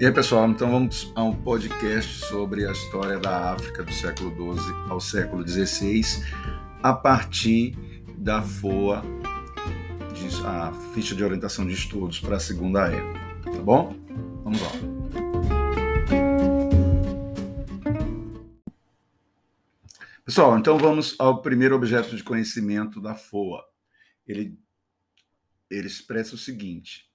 E 0.00 0.06
aí, 0.06 0.12
pessoal, 0.14 0.48
então 0.48 0.70
vamos 0.70 1.12
a 1.14 1.22
um 1.22 1.36
podcast 1.42 2.24
sobre 2.24 2.66
a 2.66 2.72
história 2.72 3.18
da 3.18 3.52
África 3.52 3.82
do 3.82 3.92
século 3.92 4.30
XII 4.30 4.72
ao 4.88 4.98
século 4.98 5.46
XVI, 5.46 6.24
a 6.82 6.94
partir 6.94 7.76
da 8.16 8.40
FOA, 8.40 9.02
a 10.46 10.72
ficha 10.94 11.14
de 11.14 11.22
orientação 11.22 11.66
de 11.66 11.74
estudos 11.74 12.18
para 12.18 12.36
a 12.36 12.40
Segunda 12.40 12.86
Era. 12.86 13.12
Tá 13.42 13.62
bom? 13.62 13.94
Vamos 14.42 14.62
lá. 14.62 14.70
Pessoal, 20.24 20.58
então 20.58 20.78
vamos 20.78 21.14
ao 21.18 21.42
primeiro 21.42 21.76
objeto 21.76 22.16
de 22.16 22.24
conhecimento 22.24 23.02
da 23.02 23.14
FOA. 23.14 23.62
Ele, 24.26 24.58
ele 25.68 25.86
expressa 25.86 26.36
o 26.36 26.38
seguinte: 26.38 27.09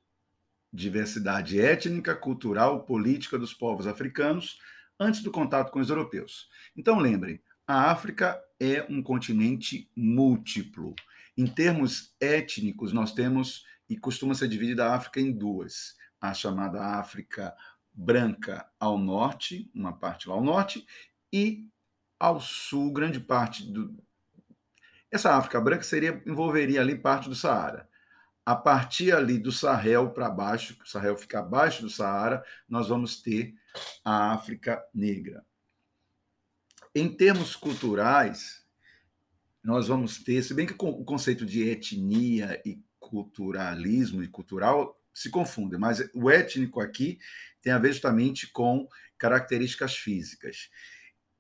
diversidade 0.76 1.60
étnica, 1.60 2.14
cultural, 2.14 2.84
política 2.84 3.40
dos 3.40 3.54
povos 3.54 3.88
africanos 3.88 4.60
antes 5.00 5.22
do 5.22 5.32
contato 5.32 5.72
com 5.72 5.80
os 5.80 5.90
europeus. 5.90 6.50
Então 6.76 7.00
lembrem, 7.00 7.42
a 7.66 7.90
África 7.92 8.40
é 8.60 8.86
um 8.90 9.02
continente 9.02 9.90
múltiplo. 9.96 10.94
Em 11.38 11.48
termos 11.48 12.14
étnicos, 12.20 12.94
nós 12.94 13.14
temos 13.14 13.66
e 13.90 13.98
costuma 13.98 14.36
ser 14.36 14.48
dividida 14.48 14.86
a 14.86 14.96
África 14.96 15.20
em 15.20 15.32
duas: 15.32 15.96
a 16.20 16.34
chamada 16.34 17.00
África 17.00 17.56
branca 17.94 18.68
ao 18.80 18.98
norte, 18.98 19.72
uma 19.74 19.94
parte 19.94 20.28
lá 20.28 20.36
ao 20.36 20.44
norte, 20.44 20.86
e 21.32 21.68
ao 22.20 22.40
sul, 22.40 22.92
grande 22.92 23.20
parte 23.20 23.66
do. 23.66 23.98
Essa 25.10 25.36
África 25.36 25.60
branca 25.62 25.84
seria 25.84 26.22
envolveria 26.26 26.82
ali 26.82 26.96
parte 26.96 27.30
do 27.30 27.36
Saara 27.36 27.90
a 28.46 28.56
partir 28.56 29.12
ali 29.12 29.40
do 29.40 29.52
Sahel 29.52 30.12
para 30.12 30.30
baixo, 30.30 30.78
o 30.82 30.88
Sahel 30.88 31.18
fica 31.18 31.40
abaixo 31.40 31.82
do 31.82 31.90
Saara, 31.90 32.46
nós 32.70 32.90
vamos 32.90 33.22
ter 33.22 33.56
a 34.04 34.34
África 34.34 34.86
Negra. 34.94 35.44
Em 36.94 37.10
termos 37.14 37.56
culturais, 37.56 38.64
nós 39.64 39.88
vamos 39.88 40.24
ter, 40.24 40.44
se 40.44 40.54
bem 40.54 40.68
que 40.68 40.76
o 40.78 41.04
conceito 41.04 41.46
de 41.46 41.68
etnia 41.68 42.62
e 42.64 42.80
culturalismo 43.00 44.24
e 44.24 44.28
cultural 44.28 45.02
se 45.12 45.30
confundem, 45.30 45.80
mas 45.80 46.08
o 46.14 46.30
étnico 46.30 46.80
aqui 46.80 47.18
tem 47.62 47.74
a 47.74 47.80
ver 47.80 47.94
justamente 47.94 48.48
com 48.52 48.88
características 49.18 49.96
físicas. 49.96 50.70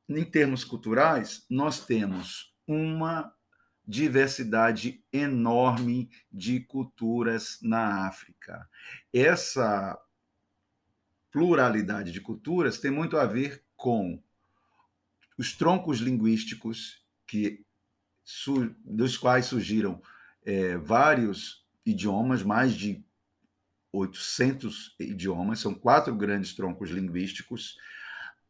Em 0.09 0.23
termos 0.23 0.63
culturais, 0.63 1.45
nós 1.49 1.85
temos 1.85 2.55
uma 2.67 3.31
diversidade 3.87 5.03
enorme 5.11 6.09
de 6.31 6.59
culturas 6.61 7.59
na 7.61 8.07
África. 8.07 8.67
Essa 9.13 9.99
pluralidade 11.31 12.11
de 12.11 12.21
culturas 12.21 12.79
tem 12.79 12.91
muito 12.91 13.17
a 13.17 13.25
ver 13.25 13.63
com 13.75 14.21
os 15.37 15.53
troncos 15.53 15.99
linguísticos 15.99 17.03
que 17.27 17.65
dos 18.83 19.17
quais 19.17 19.45
surgiram 19.45 20.01
é, 20.43 20.77
vários 20.77 21.65
idiomas, 21.85 22.41
mais 22.41 22.73
de 22.73 23.05
800 23.91 24.95
idiomas, 24.99 25.59
são 25.59 25.73
quatro 25.73 26.15
grandes 26.15 26.53
troncos 26.53 26.89
linguísticos. 26.89 27.77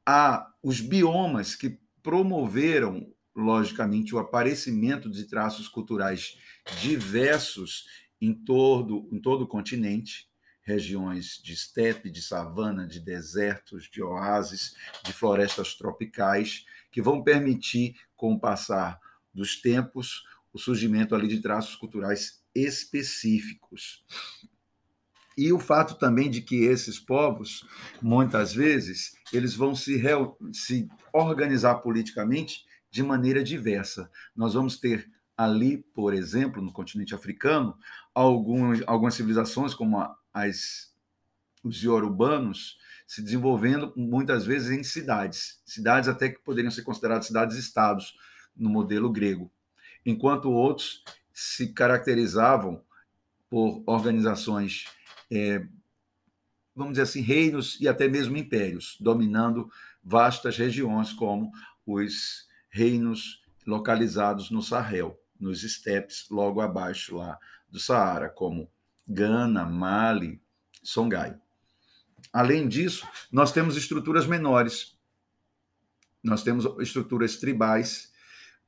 Há 0.06 0.52
os 0.64 0.80
biomas 0.80 1.56
que 1.56 1.80
promoveram 2.02 3.12
logicamente, 3.36 4.16
o 4.16 4.20
aparecimento 4.20 5.10
de 5.10 5.26
traços 5.26 5.68
culturais 5.68 6.38
diversos 6.82 7.86
em 8.22 8.34
todo, 8.34 9.08
em 9.12 9.20
todo 9.20 9.44
o 9.44 9.48
continente, 9.48 10.30
regiões 10.62 11.40
de 11.44 11.54
estepe, 11.54 12.10
de 12.10 12.22
savana, 12.22 12.88
de 12.88 13.00
desertos, 13.00 13.90
de 13.90 14.02
oásis, 14.02 14.76
de 15.04 15.14
florestas 15.14 15.76
tropicais, 15.76 16.66
que 16.92 17.02
vão 17.02 17.24
permitir, 17.24 17.96
com 18.16 18.34
o 18.34 18.40
passar 18.40 19.00
dos 19.34 19.62
tempos, 19.62 20.24
o 20.52 20.58
surgimento 20.58 21.14
ali 21.14 21.28
de 21.28 21.42
traços 21.42 21.76
culturais 21.76 22.42
específicos. 22.56 24.06
E 25.38 25.52
o 25.52 25.60
fato 25.60 25.96
também 25.96 26.30
de 26.30 26.42
que 26.42 26.64
esses 26.64 26.98
povos, 26.98 27.68
muitas 28.02 28.54
vezes, 28.54 29.18
eles 29.34 29.54
vão 29.54 29.76
se, 29.76 30.02
se 30.54 30.88
organizar 31.12 31.76
politicamente 31.76 32.64
de 32.96 33.04
maneira 33.04 33.44
diversa. 33.44 34.10
Nós 34.34 34.54
vamos 34.54 34.80
ter 34.80 35.12
ali, 35.36 35.80
por 35.94 36.14
exemplo, 36.14 36.62
no 36.62 36.72
continente 36.72 37.14
africano, 37.14 37.78
algumas, 38.14 39.14
civilizações, 39.14 39.74
como 39.74 39.98
as, 40.34 40.94
os 41.62 41.84
iorubanos, 41.84 42.78
se 43.06 43.22
desenvolvendo 43.22 43.92
muitas 43.98 44.46
vezes 44.46 44.72
em 44.72 44.82
cidades, 44.82 45.62
cidades 45.66 46.08
até 46.08 46.30
que 46.30 46.40
poderiam 46.40 46.72
ser 46.72 46.84
consideradas 46.84 47.28
cidades-estados 47.28 48.18
no 48.56 48.70
modelo 48.70 49.12
grego, 49.12 49.52
enquanto 50.06 50.50
outros 50.50 51.04
se 51.34 51.74
caracterizavam 51.74 52.82
por 53.50 53.84
organizações, 53.86 54.86
é, 55.30 55.68
vamos 56.74 56.94
dizer 56.94 57.02
assim, 57.02 57.20
reinos 57.20 57.78
e 57.82 57.90
até 57.90 58.08
mesmo 58.08 58.38
impérios, 58.38 58.96
dominando 59.02 59.70
vastas 60.02 60.56
regiões 60.56 61.12
como 61.12 61.52
os 61.86 62.46
reinos 62.76 63.42
localizados 63.66 64.52
no 64.52 64.62
Sahel, 64.62 65.18
nos 65.40 65.64
estepes 65.64 66.28
logo 66.30 66.60
abaixo 66.60 67.16
lá 67.16 67.40
do 67.70 67.80
Saara, 67.80 68.28
como 68.28 68.70
Gana, 69.08 69.66
Mali, 69.66 70.42
Songhai. 70.84 71.40
Além 72.34 72.68
disso, 72.68 73.08
nós 73.32 73.54
temos 73.54 73.78
estruturas 73.78 74.28
menores. 74.28 75.00
Nós 76.22 76.44
temos 76.44 76.66
estruturas 76.82 77.38
tribais, 77.38 78.12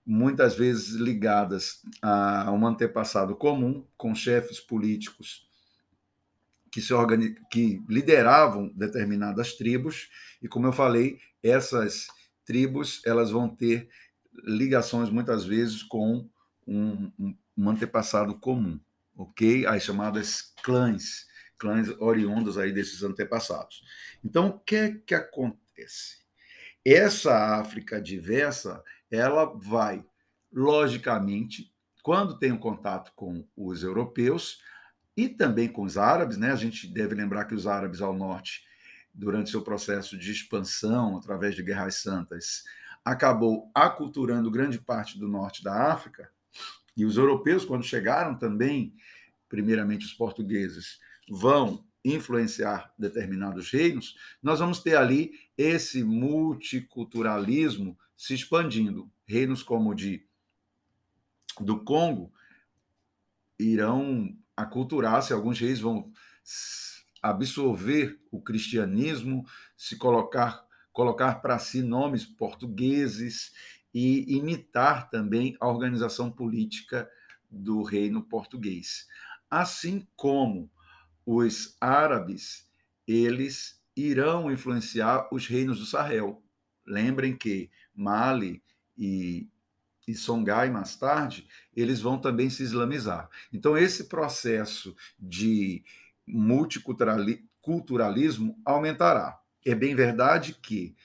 muitas 0.06 0.56
vezes 0.56 0.96
ligadas 0.96 1.82
a 2.02 2.50
um 2.54 2.66
antepassado 2.66 3.36
comum, 3.36 3.86
com 3.98 4.16
chefes 4.16 4.62
políticos 4.62 5.50
que, 6.72 6.80
se 6.80 6.94
organiz... 6.94 7.36
que 7.52 7.84
lideravam 7.90 8.72
determinadas 8.74 9.54
tribos, 9.54 10.08
e 10.42 10.48
como 10.48 10.68
eu 10.68 10.72
falei, 10.72 11.20
essas 11.44 12.08
tribos 12.48 13.02
elas 13.06 13.30
vão 13.30 13.48
ter 13.48 13.90
ligações 14.44 15.10
muitas 15.10 15.46
vezes 15.46 15.84
com 15.84 16.28
um, 16.66 17.12
um, 17.58 17.70
antepassado 17.70 18.40
comum, 18.40 18.80
ok? 19.16 19.66
As 19.66 19.84
chamadas 19.84 20.54
clãs, 20.64 21.28
clãs 21.58 21.90
oriundos 22.00 22.58
aí 22.58 22.72
desses 22.72 23.04
antepassados. 23.04 23.84
Então, 24.24 24.48
o 24.48 24.60
que 24.60 24.76
é 24.76 24.92
que 25.06 25.14
acontece? 25.14 26.20
Essa 26.86 27.60
África 27.60 28.02
diversa, 28.02 28.82
ela 29.12 29.46
vai, 29.46 30.06
logicamente, 30.52 31.72
quando 32.02 32.40
tem 32.40 32.52
um 32.52 32.58
contato 32.58 33.12
com 33.16 33.46
os 33.56 33.84
europeus 33.84 34.60
e 35.16 35.28
também 35.28 35.68
com 35.68 35.82
os 35.82 35.98
árabes, 35.98 36.38
né? 36.38 36.52
A 36.52 36.56
gente 36.56 36.88
deve 36.88 37.16
lembrar 37.16 37.46
que 37.46 37.56
os 37.56 37.68
árabes 37.68 38.02
ao 38.02 38.14
norte 38.14 38.64
durante 39.18 39.50
seu 39.50 39.64
processo 39.64 40.16
de 40.16 40.32
expansão 40.32 41.18
através 41.18 41.56
de 41.56 41.64
guerras 41.64 41.96
santas, 41.96 42.64
acabou 43.04 43.72
aculturando 43.74 44.52
grande 44.52 44.80
parte 44.80 45.18
do 45.18 45.28
norte 45.28 45.64
da 45.64 45.92
África, 45.92 46.32
e 46.96 47.04
os 47.04 47.18
europeus, 47.18 47.66
quando 47.66 47.84
chegaram 47.84 48.38
também, 48.38 48.94
primeiramente 49.50 50.06
os 50.06 50.14
portugueses, 50.14 51.00
vão 51.30 51.86
influenciar 52.06 52.94
determinados 52.98 53.72
reinos, 53.72 54.16
nós 54.42 54.60
vamos 54.60 54.80
ter 54.80 54.96
ali 54.96 55.32
esse 55.58 56.04
multiculturalismo 56.04 57.98
se 58.16 58.34
expandindo. 58.34 59.12
Reinos 59.26 59.62
como 59.62 59.92
o 59.92 59.96
de 59.96 60.26
do 61.60 61.84
Congo 61.84 62.32
irão 63.60 64.38
aculturar-se, 64.56 65.34
alguns 65.34 65.60
reis 65.60 65.80
vão 65.80 66.12
absorver 67.22 68.20
o 68.32 68.42
cristianismo, 68.42 69.46
se 69.76 69.96
colocar 69.98 70.68
colocar 70.98 71.36
para 71.44 71.60
si 71.60 71.84
nomes 71.84 72.26
portugueses 72.26 73.54
e 73.94 74.36
imitar 74.36 75.12
também 75.12 75.56
a 75.60 75.68
organização 75.68 76.32
política 76.32 77.08
do 77.52 77.84
reino 77.84 78.24
português. 78.24 79.06
Assim 79.48 80.08
como 80.16 80.72
os 81.24 81.78
árabes, 81.80 82.68
eles 83.08 83.80
irão 83.96 84.52
influenciar 84.52 85.30
os 85.32 85.46
reinos 85.46 85.78
do 85.78 85.86
Sahel. 85.86 86.44
Lembrem 86.84 87.38
que 87.38 87.70
Mali 87.94 88.64
e, 88.98 89.48
e 90.08 90.16
Songhai, 90.16 90.72
mais 90.72 90.96
tarde, 90.96 91.48
eles 91.76 92.02
vão 92.02 92.18
também 92.18 92.50
se 92.50 92.64
islamizar. 92.64 93.30
Então, 93.54 93.78
esse 93.78 94.06
processo 94.06 94.96
de 95.20 95.84
multiculturalismo 96.28 98.60
aumentará. 98.66 99.40
É 99.66 99.74
bem 99.74 99.96
verdade 99.96 100.54
que 100.54 100.96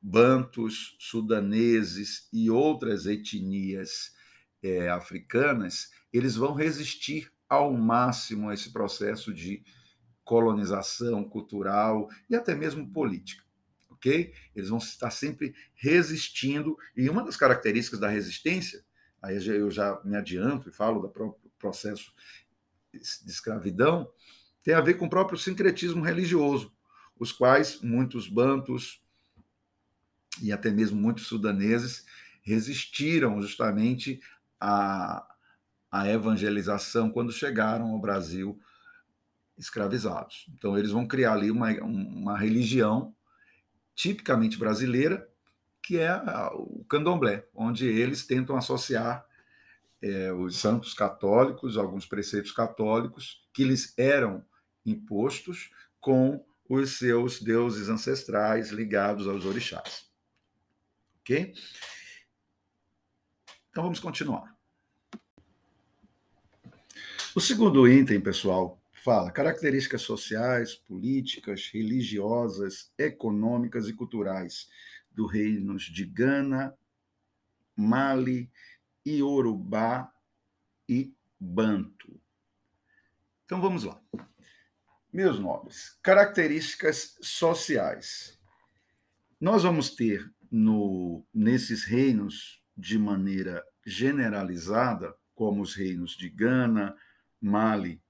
bantos, 0.00 0.96
sudaneses 0.98 2.28
e 2.32 2.50
outras 2.50 3.06
etnias 3.06 4.14
é, 4.62 4.88
africanas, 4.88 5.90
eles 6.12 6.36
vão 6.36 6.54
resistir 6.54 7.32
ao 7.48 7.72
máximo 7.72 8.48
a 8.48 8.54
esse 8.54 8.72
processo 8.72 9.34
de 9.34 9.64
colonização 10.24 11.24
cultural 11.24 12.08
e 12.28 12.36
até 12.36 12.54
mesmo 12.54 12.88
política. 12.90 13.42
Ok? 13.90 14.32
Eles 14.54 14.68
vão 14.68 14.78
estar 14.78 15.10
sempre 15.10 15.54
resistindo, 15.74 16.76
e 16.96 17.10
uma 17.10 17.24
das 17.24 17.36
características 17.36 18.00
da 18.00 18.08
resistência, 18.08 18.82
aí 19.20 19.44
eu 19.46 19.70
já 19.70 20.00
me 20.04 20.16
adianto 20.16 20.68
e 20.68 20.72
falo 20.72 21.00
do 21.00 21.10
próprio 21.10 21.50
processo 21.58 22.14
de 22.92 23.30
escravidão, 23.30 24.10
tem 24.62 24.74
a 24.74 24.80
ver 24.80 24.94
com 24.94 25.06
o 25.06 25.10
próprio 25.10 25.38
sincretismo 25.38 26.02
religioso, 26.02 26.72
os 27.18 27.32
quais 27.32 27.80
muitos 27.80 28.28
bantos 28.28 29.02
e 30.40 30.52
até 30.52 30.70
mesmo 30.70 31.00
muitos 31.00 31.26
sudaneses 31.26 32.04
resistiram 32.42 33.40
justamente 33.40 34.20
à, 34.58 35.26
à 35.90 36.08
evangelização 36.08 37.10
quando 37.10 37.32
chegaram 37.32 37.90
ao 37.90 37.98
Brasil 37.98 38.58
escravizados. 39.58 40.46
Então, 40.54 40.78
eles 40.78 40.90
vão 40.90 41.06
criar 41.06 41.34
ali 41.34 41.50
uma, 41.50 41.70
uma 41.82 42.38
religião 42.38 43.14
tipicamente 43.94 44.58
brasileira, 44.58 45.28
que 45.82 45.98
é 45.98 46.10
o 46.54 46.84
candomblé, 46.88 47.46
onde 47.54 47.86
eles 47.86 48.26
tentam 48.26 48.56
associar 48.56 49.26
é, 50.00 50.32
os 50.32 50.56
santos 50.56 50.94
católicos, 50.94 51.76
alguns 51.76 52.06
preceitos 52.06 52.52
católicos, 52.52 53.46
que 53.52 53.64
lhes 53.64 53.92
eram 53.98 54.42
impostos 54.90 55.70
com 56.00 56.44
os 56.68 56.98
seus 56.98 57.40
deuses 57.40 57.88
ancestrais 57.88 58.70
ligados 58.70 59.26
aos 59.26 59.44
orixás. 59.44 60.08
Ok? 61.20 61.54
Então 63.70 63.82
vamos 63.82 64.00
continuar. 64.00 64.56
O 67.34 67.40
segundo 67.40 67.86
item, 67.88 68.20
pessoal, 68.20 68.82
fala 68.92 69.30
características 69.30 70.02
sociais, 70.02 70.74
políticas, 70.74 71.70
religiosas, 71.72 72.92
econômicas 72.98 73.88
e 73.88 73.92
culturais 73.92 74.68
do 75.10 75.26
reinos 75.26 75.84
de 75.84 76.04
Gana, 76.04 76.76
Mali, 77.76 78.50
Iorubá 79.06 80.12
e 80.88 81.14
Banto. 81.38 82.20
Então 83.44 83.60
vamos 83.60 83.84
lá. 83.84 84.00
Meus 85.12 85.40
nobres, 85.40 85.98
características 86.02 87.16
sociais. 87.20 88.38
Nós 89.40 89.64
vamos 89.64 89.90
ter 89.90 90.32
no, 90.50 91.24
nesses 91.34 91.84
reinos 91.84 92.62
de 92.76 92.96
maneira 92.96 93.64
generalizada, 93.84 95.14
como 95.34 95.62
os 95.62 95.74
reinos 95.74 96.12
de 96.12 96.28
Gana, 96.28 96.96
Mali 97.40 98.00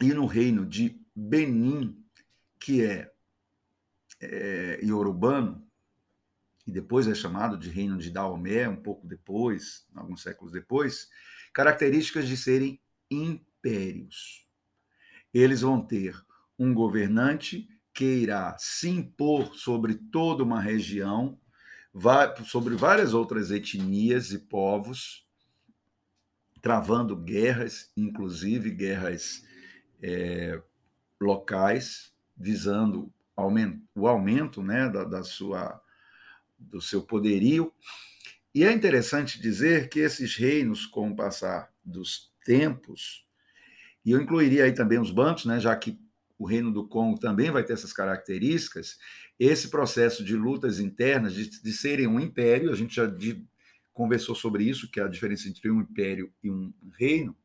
e 0.00 0.14
no 0.14 0.24
reino 0.24 0.64
de 0.64 0.98
Benin, 1.14 2.02
que 2.58 2.82
é, 2.82 3.12
é 4.20 4.80
iorubano, 4.82 5.66
e 6.66 6.72
depois 6.72 7.06
é 7.06 7.14
chamado 7.14 7.58
de 7.58 7.68
reino 7.68 7.98
de 7.98 8.10
Daomé, 8.10 8.66
um 8.68 8.80
pouco 8.80 9.06
depois, 9.06 9.86
alguns 9.94 10.22
séculos 10.22 10.52
depois, 10.52 11.10
características 11.52 12.26
de 12.26 12.36
serem 12.36 12.80
impérios. 13.10 14.48
Eles 15.32 15.60
vão 15.60 15.80
ter 15.80 16.20
um 16.58 16.74
governante 16.74 17.68
que 17.92 18.04
irá 18.04 18.56
se 18.58 18.88
impor 18.88 19.54
sobre 19.54 19.94
toda 19.94 20.42
uma 20.42 20.60
região, 20.60 21.38
sobre 22.46 22.76
várias 22.76 23.14
outras 23.14 23.50
etnias 23.50 24.32
e 24.32 24.38
povos, 24.38 25.26
travando 26.60 27.16
guerras, 27.16 27.90
inclusive 27.96 28.70
guerras 28.70 29.44
é, 30.02 30.60
locais, 31.20 32.12
visando 32.36 33.12
o 33.94 34.06
aumento 34.06 34.62
né, 34.62 34.88
da, 34.88 35.04
da 35.04 35.24
sua, 35.24 35.80
do 36.58 36.80
seu 36.80 37.02
poderio. 37.02 37.72
E 38.54 38.64
é 38.64 38.72
interessante 38.72 39.40
dizer 39.40 39.88
que 39.88 40.00
esses 40.00 40.36
reinos, 40.36 40.84
com 40.84 41.10
o 41.10 41.16
passar 41.16 41.72
dos 41.84 42.32
tempos, 42.44 43.26
e 44.04 44.12
eu 44.12 44.20
incluiria 44.20 44.64
aí 44.64 44.72
também 44.72 44.98
os 44.98 45.10
bancos, 45.10 45.44
né, 45.44 45.60
já 45.60 45.74
que 45.76 45.98
o 46.38 46.46
Reino 46.46 46.72
do 46.72 46.88
Congo 46.88 47.18
também 47.18 47.50
vai 47.50 47.62
ter 47.62 47.74
essas 47.74 47.92
características, 47.92 48.98
esse 49.38 49.68
processo 49.68 50.24
de 50.24 50.34
lutas 50.34 50.80
internas, 50.80 51.34
de, 51.34 51.62
de 51.62 51.72
serem 51.72 52.06
um 52.06 52.18
império, 52.18 52.72
a 52.72 52.76
gente 52.76 52.94
já 52.96 53.06
de, 53.06 53.44
conversou 53.92 54.34
sobre 54.34 54.64
isso, 54.64 54.90
que 54.90 54.98
é 54.98 55.02
a 55.02 55.08
diferença 55.08 55.48
entre 55.48 55.70
um 55.70 55.82
império 55.82 56.32
e 56.42 56.50
um 56.50 56.72
reino, 56.98 57.36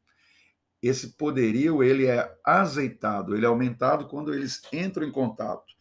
esse 0.82 1.18
poderio 1.18 1.84
ele 1.84 2.06
é 2.06 2.34
azeitado, 2.44 3.36
ele 3.36 3.44
é 3.46 3.50
aumentado 3.50 4.08
quando 4.08 4.34
eles 4.34 4.62
entram 4.72 5.06
em 5.06 5.12
contato, 5.12 5.74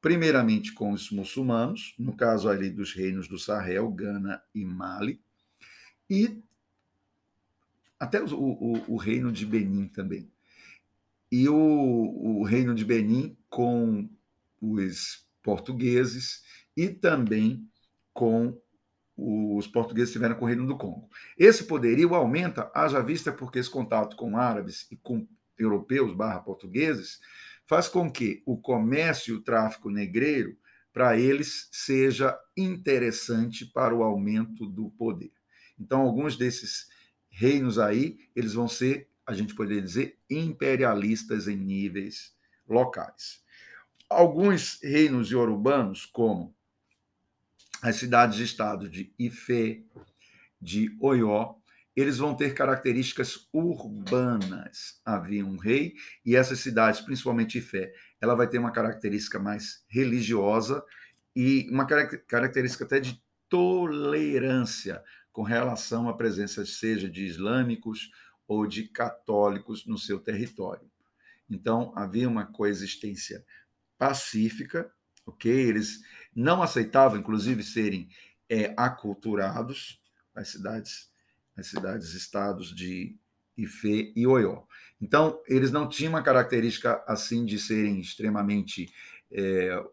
primeiramente 0.00 0.72
com 0.72 0.92
os 0.92 1.10
muçulmanos, 1.10 1.94
no 1.98 2.14
caso 2.16 2.48
ali 2.48 2.70
dos 2.70 2.92
reinos 2.92 3.26
do 3.26 3.38
Sahel, 3.38 3.90
Gana 3.90 4.42
e 4.54 4.64
Mali, 4.64 5.20
e 6.08 6.42
até 8.04 8.22
o, 8.22 8.34
o, 8.34 8.94
o 8.94 8.96
reino 8.96 9.32
de 9.32 9.44
Benin 9.44 9.88
também 9.88 10.30
e 11.36 11.48
o, 11.48 11.56
o 11.56 12.44
Reino 12.44 12.76
de 12.76 12.84
Benin 12.84 13.36
com 13.50 14.08
os 14.60 15.26
portugueses 15.42 16.44
e 16.76 16.88
também 16.88 17.68
com 18.12 18.56
os 19.16 19.66
portugueses 19.66 20.10
estiveram 20.10 20.36
com 20.36 20.44
o 20.44 20.48
Reino 20.48 20.64
do 20.64 20.78
Congo. 20.78 21.10
Esse 21.36 21.64
poderio 21.64 22.14
aumenta, 22.14 22.70
haja 22.72 23.02
vista 23.02 23.32
porque 23.32 23.58
esse 23.58 23.68
contato 23.68 24.14
com 24.14 24.36
árabes 24.36 24.86
e 24.92 24.96
com 24.96 25.26
europeus 25.58 26.14
barra 26.14 26.38
portugueses 26.38 27.18
faz 27.64 27.88
com 27.88 28.08
que 28.08 28.40
o 28.46 28.56
comércio 28.56 29.34
e 29.34 29.36
o 29.36 29.42
tráfico 29.42 29.90
negreiro 29.90 30.56
para 30.92 31.18
eles 31.18 31.68
seja 31.72 32.38
interessante 32.56 33.66
para 33.66 33.92
o 33.92 34.04
aumento 34.04 34.68
do 34.68 34.88
poder. 34.90 35.32
Então, 35.76 36.02
alguns 36.02 36.36
desses 36.36 36.86
reinos 37.34 37.78
aí, 37.78 38.18
eles 38.34 38.54
vão 38.54 38.68
ser 38.68 39.08
a 39.26 39.32
gente 39.32 39.54
poderia 39.54 39.82
dizer, 39.82 40.18
imperialistas 40.28 41.48
em 41.48 41.56
níveis 41.56 42.34
locais. 42.68 43.42
Alguns 44.08 44.78
reinos 44.82 45.30
iorubanos, 45.30 46.04
como 46.04 46.54
as 47.82 47.96
cidades-estado 47.96 48.88
de 48.88 49.12
Ifé, 49.18 49.82
de 50.60 50.94
Oió, 51.00 51.54
eles 51.96 52.18
vão 52.18 52.34
ter 52.34 52.54
características 52.54 53.48
urbanas. 53.52 55.00
Havia 55.04 55.46
um 55.46 55.56
rei 55.56 55.94
e 56.24 56.36
essas 56.36 56.60
cidades, 56.60 57.00
principalmente 57.00 57.58
Ifé, 57.58 57.92
ela 58.20 58.34
vai 58.34 58.48
ter 58.48 58.58
uma 58.58 58.72
característica 58.72 59.38
mais 59.38 59.84
religiosa 59.88 60.84
e 61.34 61.68
uma 61.70 61.86
característica 61.86 62.84
até 62.84 63.00
de 63.00 63.22
tolerância 63.48 65.02
com 65.34 65.42
relação 65.42 66.08
à 66.08 66.16
presença, 66.16 66.64
seja 66.64 67.10
de 67.10 67.26
islâmicos 67.26 68.12
ou 68.46 68.68
de 68.68 68.84
católicos 68.84 69.84
no 69.84 69.98
seu 69.98 70.20
território. 70.20 70.88
Então, 71.50 71.92
havia 71.96 72.28
uma 72.28 72.46
coexistência 72.46 73.44
pacífica, 73.98 74.88
ok? 75.26 75.50
Eles 75.50 76.00
não 76.32 76.62
aceitavam, 76.62 77.18
inclusive, 77.18 77.64
serem 77.64 78.08
é, 78.48 78.72
aculturados, 78.76 80.00
as 80.32 80.50
cidades, 80.50 81.10
as 81.56 81.66
cidades-estados 81.66 82.72
de 82.72 83.18
Ifé 83.56 84.12
e 84.14 84.28
Oió. 84.28 84.62
Então, 85.00 85.42
eles 85.48 85.72
não 85.72 85.88
tinham 85.88 86.12
uma 86.12 86.22
característica 86.22 87.02
assim 87.08 87.44
de 87.44 87.58
serem 87.58 87.98
extremamente 87.98 88.88
é, 89.32 89.84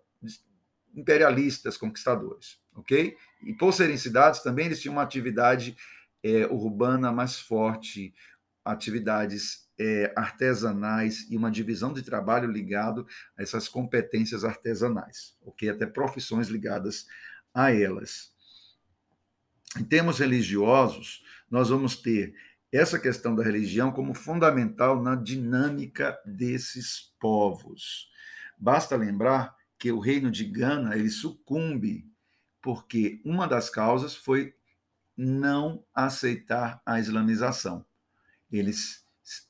imperialistas, 0.94 1.78
conquistadores, 1.78 2.61
ok? 2.76 3.16
E 3.44 3.54
por 3.54 3.74
serem 3.74 3.98
cidades, 3.98 4.42
também 4.42 4.66
eles 4.66 4.82
tinham 4.82 4.94
uma 4.94 5.04
atividade 5.04 5.76
é, 6.24 6.46
urbana 6.48 7.12
mais 7.12 7.40
forte, 7.40 8.14
atividades 8.64 9.68
é, 9.80 10.14
artesanais 10.16 11.26
e 11.30 11.36
uma 11.36 11.50
divisão 11.50 11.92
de 11.92 12.04
trabalho 12.04 12.52
ligado 12.52 13.08
a 13.38 13.42
essas 13.42 13.68
competências 13.68 14.44
artesanais, 14.44 15.36
ok? 15.42 15.70
Até 15.70 15.86
profissões 15.86 16.48
ligadas 16.48 17.08
a 17.54 17.72
elas. 17.74 18.32
Em 19.78 19.84
termos 19.84 20.20
religiosos, 20.20 21.24
nós 21.50 21.70
vamos 21.70 21.96
ter 21.96 22.36
essa 22.72 23.00
questão 23.00 23.36
da 23.36 23.44
religião 23.44 23.92
como 23.92 24.14
fundamental 24.14 25.02
na 25.02 25.16
dinâmica 25.16 26.18
desses 26.26 27.14
povos. 27.20 28.10
Basta 28.58 28.96
lembrar 28.96 29.56
que 29.78 29.92
o 29.92 30.00
reino 30.00 30.30
de 30.30 30.46
Gana 30.46 30.96
ele 30.96 31.10
sucumbe 31.10 32.11
porque 32.62 33.20
uma 33.26 33.48
das 33.48 33.70
causas 33.70 34.16
foi 34.16 34.54
não 35.16 35.84
aceitar 35.94 36.82
a 36.86 37.00
islamização. 37.00 37.86
Eles 38.52 39.04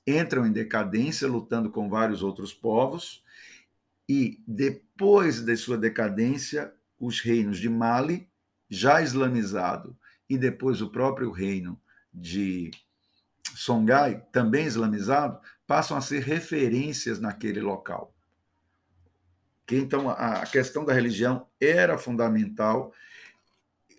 entram 0.05 0.45
em 0.45 0.51
decadência, 0.51 1.27
lutando 1.27 1.69
com 1.69 1.89
vários 1.89 2.21
outros 2.21 2.53
povos, 2.53 3.23
e 4.07 4.41
depois 4.47 5.41
de 5.41 5.55
sua 5.55 5.77
decadência, 5.77 6.73
os 6.99 7.21
reinos 7.21 7.57
de 7.59 7.69
Mali, 7.69 8.29
já 8.69 9.01
islamizado, 9.01 9.97
e 10.29 10.37
depois 10.37 10.81
o 10.81 10.89
próprio 10.89 11.31
reino 11.31 11.79
de 12.13 12.71
Songhai, 13.55 14.25
também 14.31 14.65
islamizado, 14.65 15.39
passam 15.65 15.97
a 15.97 16.01
ser 16.01 16.23
referências 16.23 17.19
naquele 17.19 17.61
local. 17.61 18.13
Que 19.65 19.75
então 19.75 20.09
a 20.09 20.45
questão 20.45 20.83
da 20.83 20.93
religião 20.93 21.47
era 21.59 21.97
fundamental, 21.97 22.93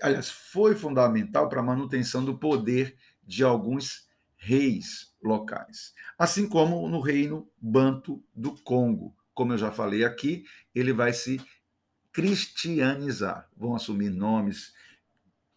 aliás, 0.02 0.28
foi 0.28 0.74
fundamental 0.74 1.48
para 1.48 1.60
a 1.60 1.64
manutenção 1.64 2.24
do 2.24 2.36
poder 2.36 2.96
de 3.22 3.42
alguns 3.42 4.06
reis 4.36 5.14
locais, 5.22 5.94
assim 6.18 6.48
como 6.48 6.88
no 6.88 7.00
reino 7.00 7.48
Banto 7.60 8.22
do 8.34 8.52
Congo. 8.62 9.14
Como 9.32 9.52
eu 9.52 9.58
já 9.58 9.70
falei 9.70 10.04
aqui, 10.04 10.44
ele 10.74 10.92
vai 10.92 11.12
se 11.12 11.40
cristianizar, 12.12 13.48
vão 13.56 13.74
assumir 13.74 14.10
nomes 14.10 14.74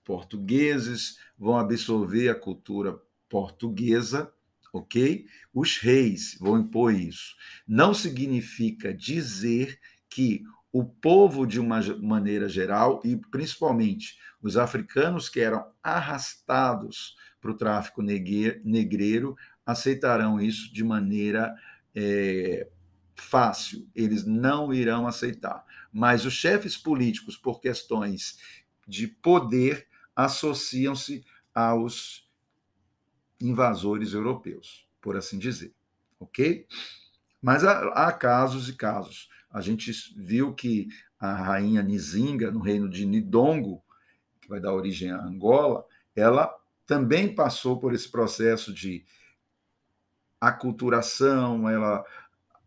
portugueses, 0.04 1.18
vão 1.38 1.58
absorver 1.58 2.30
a 2.30 2.36
cultura 2.36 2.98
portuguesa, 3.28 4.32
ok? 4.72 5.26
Os 5.54 5.78
reis 5.78 6.38
vão 6.40 6.60
impor 6.60 6.94
isso. 6.94 7.36
Não 7.68 7.94
significa 7.94 8.94
dizer 8.94 9.80
que 10.16 10.46
o 10.72 10.86
povo, 10.86 11.46
de 11.46 11.60
uma 11.60 11.82
maneira 12.02 12.48
geral, 12.48 13.02
e 13.04 13.18
principalmente 13.18 14.18
os 14.42 14.56
africanos 14.56 15.28
que 15.28 15.42
eram 15.42 15.70
arrastados 15.84 17.18
para 17.42 17.52
o 17.52 17.58
tráfico 17.58 18.02
negreiro, 18.02 19.36
aceitarão 19.66 20.40
isso 20.40 20.74
de 20.74 20.86
maneira 20.86 21.54
é, 21.94 22.70
fácil. 23.14 23.90
Eles 23.94 24.26
não 24.26 24.74
irão 24.74 25.06
aceitar. 25.06 25.66
Mas 25.92 26.24
os 26.26 26.34
chefes 26.34 26.78
políticos, 26.78 27.36
por 27.36 27.60
questões 27.60 28.40
de 28.88 29.06
poder, 29.08 29.86
associam-se 30.16 31.26
aos 31.54 32.30
invasores 33.38 34.14
europeus, 34.14 34.88
por 35.02 35.18
assim 35.18 35.38
dizer. 35.38 35.74
Ok? 36.18 36.66
Mas 37.46 37.64
há, 37.64 37.90
há 37.90 38.12
casos 38.12 38.70
e 38.70 38.74
casos. 38.74 39.30
A 39.52 39.62
gente 39.62 39.92
viu 40.18 40.52
que 40.52 40.88
a 41.20 41.32
rainha 41.32 41.84
Nizinga, 41.84 42.50
no 42.50 42.60
reino 42.60 42.90
de 42.90 43.06
Nidongo, 43.06 43.84
que 44.42 44.50
vai 44.50 44.60
dar 44.60 44.74
origem 44.74 45.12
à 45.12 45.22
Angola, 45.22 45.86
ela 46.16 46.52
também 46.88 47.36
passou 47.36 47.80
por 47.80 47.94
esse 47.94 48.10
processo 48.10 48.74
de 48.74 49.06
aculturação, 50.42 51.70
ela 51.70 52.04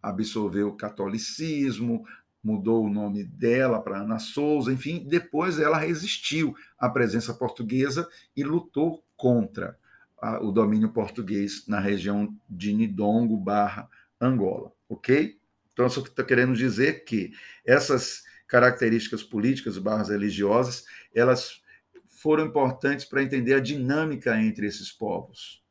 absorveu 0.00 0.68
o 0.68 0.76
catolicismo, 0.76 2.06
mudou 2.40 2.85
o 2.85 2.90
nome 2.90 3.25
dela 3.25 3.82
para 3.82 4.02
Ana 4.02 4.20
Souza, 4.20 4.73
enfim, 4.73 5.04
depois 5.08 5.58
ela 5.58 5.76
resistiu 5.76 6.54
à 6.78 6.88
presença 6.88 7.35
portuguesa 7.35 8.08
e 8.37 8.44
lutou 8.44 9.04
contra 9.16 9.76
a, 10.23 10.38
o 10.40 10.52
domínio 10.52 10.90
português 10.90 11.66
na 11.66 11.80
região 11.80 12.32
de 12.49 12.73
Nidongo 12.73 13.37
barra 13.37 13.88
Angola, 14.20 14.72
ok? 14.88 15.38
Então, 15.72 15.87
eu 15.87 15.90
só 15.90 16.00
estou 16.00 16.25
querendo 16.25 16.54
dizer 16.54 17.04
que 17.04 17.30
essas 17.64 18.22
características 18.48 19.22
políticas 19.22 19.78
barras 19.78 20.08
religiosas, 20.08 20.84
elas 21.14 21.62
foram 22.06 22.46
importantes 22.46 23.04
para 23.04 23.22
entender 23.22 23.54
a 23.54 23.60
dinâmica 23.60 24.40
entre 24.40 24.66
esses 24.66 24.90
povos. 24.90 25.62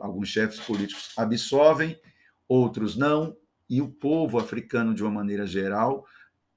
Alguns 0.00 0.28
chefes 0.28 0.58
políticos 0.58 1.12
absorvem, 1.16 2.00
outros 2.48 2.96
não, 2.96 3.36
e 3.68 3.80
o 3.80 3.88
povo 3.88 4.38
africano, 4.38 4.94
de 4.94 5.02
uma 5.02 5.10
maneira 5.10 5.46
geral, 5.46 6.04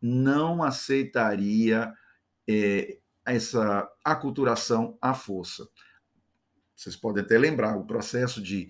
não 0.01 0.63
aceitaria 0.63 1.93
é, 2.47 2.97
essa 3.25 3.87
aculturação 4.03 4.97
à 5.01 5.13
força. 5.13 5.67
Vocês 6.75 6.95
podem 6.95 7.23
até 7.23 7.37
lembrar 7.37 7.77
o 7.77 7.85
processo 7.85 8.41
de 8.41 8.69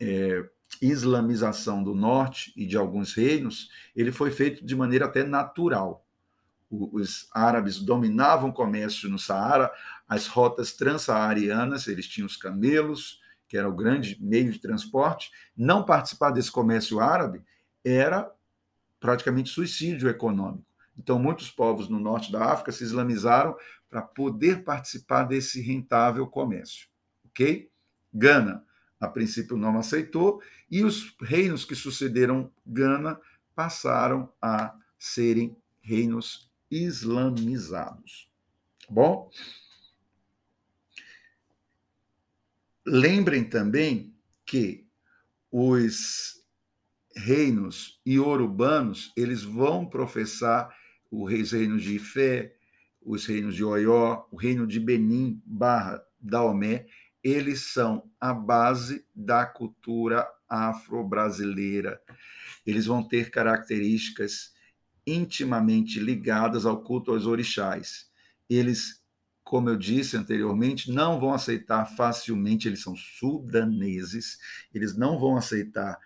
é, 0.00 0.42
islamização 0.80 1.82
do 1.82 1.94
norte 1.94 2.52
e 2.56 2.66
de 2.66 2.76
alguns 2.76 3.14
reinos, 3.14 3.70
ele 3.94 4.12
foi 4.12 4.30
feito 4.30 4.64
de 4.64 4.74
maneira 4.74 5.06
até 5.06 5.24
natural. 5.24 6.06
Os 6.70 7.28
árabes 7.32 7.78
dominavam 7.78 8.50
o 8.50 8.52
comércio 8.52 9.08
no 9.08 9.18
Saara, 9.18 9.70
as 10.08 10.26
rotas 10.26 10.72
transsaarianas, 10.72 11.86
eles 11.86 12.06
tinham 12.06 12.26
os 12.26 12.36
camelos, 12.36 13.20
que 13.46 13.58
era 13.58 13.68
o 13.68 13.76
grande 13.76 14.16
meio 14.20 14.50
de 14.50 14.58
transporte, 14.58 15.30
não 15.54 15.84
participar 15.84 16.30
desse 16.30 16.50
comércio 16.50 17.00
árabe 17.00 17.42
era 17.84 18.32
praticamente 18.98 19.50
suicídio 19.50 20.08
econômico. 20.08 20.64
Então, 20.96 21.18
muitos 21.18 21.50
povos 21.50 21.88
no 21.88 21.98
norte 21.98 22.30
da 22.30 22.52
África 22.52 22.72
se 22.72 22.84
islamizaram 22.84 23.56
para 23.90 24.00
poder 24.00 24.64
participar 24.64 25.24
desse 25.24 25.60
rentável 25.60 26.26
comércio. 26.26 26.88
Ok? 27.26 27.70
Gana, 28.14 28.64
a 29.02 29.08
princípio, 29.08 29.56
não 29.56 29.76
aceitou, 29.76 30.40
e 30.70 30.84
os 30.84 31.12
reinos 31.20 31.64
que 31.64 31.74
sucederam 31.74 32.52
Gana 32.64 33.20
passaram 33.52 34.32
a 34.40 34.78
serem 34.96 35.56
reinos 35.80 36.48
islamizados. 36.70 38.30
Tá 38.86 38.94
bom? 38.94 39.28
Lembrem 42.86 43.42
também 43.42 44.14
que 44.46 44.86
os 45.50 46.40
reinos 47.16 48.00
iorubanos, 48.06 49.12
eles 49.16 49.42
vão 49.42 49.84
professar 49.84 50.72
os 51.10 51.50
reinos 51.50 51.82
de 51.82 51.96
Ifé, 51.96 52.54
os 53.04 53.26
reinos 53.26 53.56
de 53.56 53.64
Oió, 53.64 54.26
o 54.30 54.36
reino 54.36 54.64
de 54.64 54.78
Benin 54.78 55.42
barra 55.44 56.00
Daomé, 56.20 56.86
eles 57.22 57.72
são 57.72 58.10
a 58.20 58.32
base 58.32 59.06
da 59.14 59.46
cultura 59.46 60.26
afro-brasileira. 60.48 62.00
Eles 62.66 62.86
vão 62.86 63.02
ter 63.06 63.30
características 63.30 64.52
intimamente 65.06 65.98
ligadas 65.98 66.66
ao 66.66 66.82
culto 66.82 67.12
aos 67.12 67.26
orixás. 67.26 68.10
Eles 68.48 69.02
como 69.52 69.68
eu 69.68 69.76
disse 69.76 70.16
anteriormente, 70.16 70.90
não 70.90 71.20
vão 71.20 71.34
aceitar 71.34 71.84
facilmente, 71.84 72.66
eles 72.66 72.80
são 72.80 72.96
sudaneses, 72.96 74.38
eles 74.72 74.96
não 74.96 75.18
vão 75.18 75.36
aceitar 75.36 75.98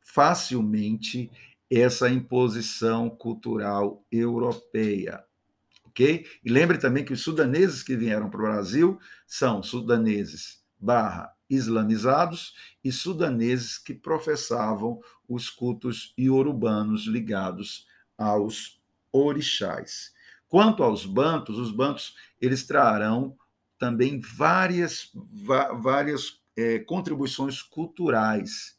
facilmente 0.00 1.30
essa 1.70 2.10
imposição 2.10 3.08
cultural 3.08 4.04
europeia. 4.10 5.24
Ok? 5.92 6.26
E 6.42 6.50
lembre 6.50 6.78
também 6.78 7.04
que 7.04 7.12
os 7.12 7.22
sudaneses 7.22 7.82
que 7.82 7.94
vieram 7.94 8.30
para 8.30 8.40
o 8.40 8.44
Brasil 8.44 8.98
são 9.26 9.62
sudaneses 9.62 10.62
barra 10.80 11.30
islamizados 11.50 12.54
e 12.82 12.90
sudaneses 12.90 13.76
que 13.76 13.92
professavam 13.92 15.00
os 15.28 15.50
cultos 15.50 16.14
iorubanos 16.18 17.06
ligados 17.06 17.86
aos 18.16 18.80
orixás. 19.12 20.14
Quanto 20.48 20.82
aos 20.82 21.04
bantos, 21.04 21.58
os 21.58 21.70
bantos 21.70 22.16
eles 22.40 22.66
trarão 22.66 23.36
também 23.78 24.18
várias, 24.18 25.10
várias 25.82 26.40
é, 26.56 26.78
contribuições 26.78 27.60
culturais. 27.60 28.78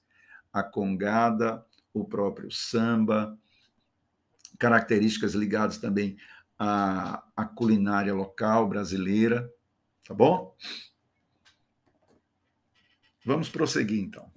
A 0.51 0.63
congada, 0.63 1.63
o 1.93 2.05
próprio 2.05 2.50
samba, 2.50 3.38
características 4.58 5.34
ligadas 5.34 5.77
também 5.77 6.17
à, 6.63 7.24
à 7.36 7.46
culinária 7.46 8.13
local 8.13 8.70
brasileira, 8.70 9.51
tá 10.08 10.13
bom? 10.13 10.55
Vamos 13.25 13.50
prosseguir 13.50 14.01
então. 14.01 14.32